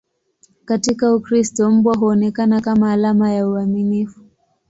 [0.65, 4.19] Katika Ukristo, mbwa huonekana kama alama ya uaminifu.